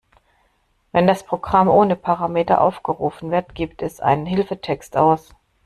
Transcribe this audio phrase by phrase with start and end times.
[0.91, 5.35] Wenn das Programm ohne Parameter aufgerufen wird, gibt es einen Hilfetext aus.